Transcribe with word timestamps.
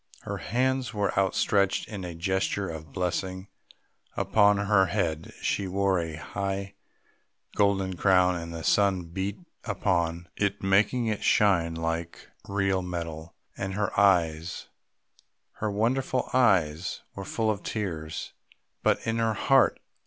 Her 0.21 0.37
hands 0.37 0.95
were 0.95 1.15
outstretched 1.15 1.87
in 1.87 2.03
a 2.03 2.15
gesture 2.15 2.67
of 2.67 2.91
blessing; 2.91 3.49
upon 4.17 4.57
her 4.57 4.87
head 4.87 5.31
she 5.43 5.67
wore 5.67 5.99
a 5.99 6.15
high 6.15 6.73
golden 7.55 7.95
crown, 7.95 8.35
and 8.35 8.51
the 8.51 8.63
sun 8.63 9.03
beat 9.03 9.37
upon 9.63 10.27
it 10.35 10.63
making 10.63 11.05
it 11.05 11.21
shine 11.23 11.75
like 11.75 12.29
real 12.49 12.81
metal; 12.81 13.35
and 13.55 13.75
her 13.75 13.91
eyes, 13.99 14.69
her 15.57 15.69
wonderful 15.69 16.27
eyes, 16.33 17.01
were 17.13 17.23
full 17.23 17.51
of 17.51 17.61
tears.... 17.61 18.33
But 18.81 19.05
in 19.05 19.17
her 19.19 19.35
heart.... 19.35 19.79